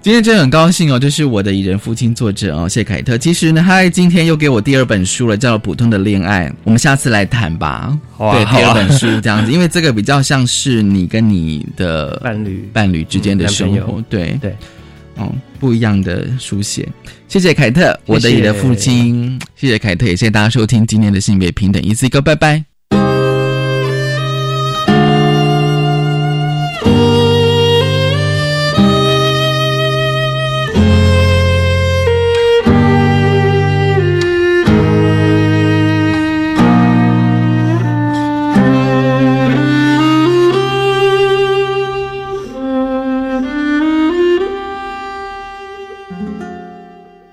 [0.02, 3.18] 今天真的很高兴哦，这是我的蚁人父亲作者哦，谢凯特。
[3.18, 6.48] 其实呢，他今天又给我第二本书了，叫《普通的恋爱》。
[6.64, 7.98] 我们下次来谈吧。
[8.20, 14.00] 对，第二本书这样子，因为这个比较像是你跟你的伴侣伴侣之间的生活。
[14.08, 14.56] 对对，
[15.16, 16.88] 哦，不一样的书写。
[17.28, 19.42] 谢谢凯特，我的蚁人父亲。
[19.56, 22.75] 谢谢凯特，也谢谢大家收听今天的性别平等一次一个，拜拜。